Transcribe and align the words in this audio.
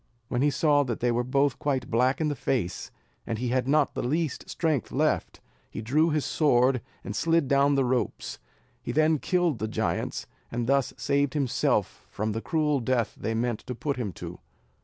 When 0.29 0.41
he 0.41 0.49
saw 0.49 0.81
that 0.85 0.99
they 0.99 1.11
were 1.11 1.23
both 1.23 1.59
quite 1.59 1.91
black 1.91 2.19
in 2.19 2.27
the 2.27 2.35
face, 2.35 2.89
and 3.27 3.37
had 3.37 3.67
not 3.67 3.93
the 3.93 4.01
least 4.01 4.49
strength 4.49 4.91
left, 4.91 5.41
he 5.69 5.79
drew 5.83 6.09
his 6.09 6.25
sword, 6.25 6.81
and 7.03 7.15
slid 7.15 7.47
down 7.47 7.75
the 7.75 7.85
ropes; 7.85 8.39
he 8.81 8.91
then 8.91 9.19
killed 9.19 9.59
the 9.59 9.67
giants, 9.67 10.25
and 10.51 10.65
thus 10.65 10.91
saved 10.97 11.35
himself 11.35 12.07
from 12.09 12.31
the 12.31 12.41
cruel 12.41 12.79
death 12.79 13.13
they 13.15 13.35
meant 13.35 13.59
to 13.67 13.75
put 13.75 13.97
him 13.97 14.11
to. 14.13 14.39